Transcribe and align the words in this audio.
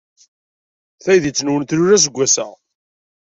Taydit-nwen 1.03 1.63
tlul 1.63 1.91
aseggas-a. 1.95 2.47